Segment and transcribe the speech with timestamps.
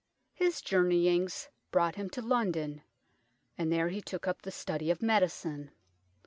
[0.33, 2.81] His journey ings brought him to London,
[3.55, 5.69] and there he took up the study of medicine.